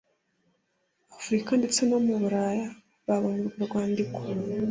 [1.17, 2.67] afurika ndetse no mu buraya
[3.07, 4.19] babonye urwo rwandiko